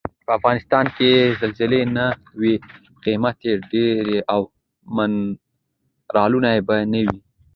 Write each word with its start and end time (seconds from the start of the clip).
په 0.25 0.31
افغنستان 0.39 0.85
کې 0.95 1.11
که 1.23 1.35
زلزلې 1.41 1.81
نه 1.95 2.05
وای 2.39 2.53
قیمتي 3.05 3.51
ډبرې 3.69 4.19
او 4.33 4.41
منرالونه 4.95 6.49
به 6.67 6.77
نه 6.91 6.99
وای. 7.07 7.17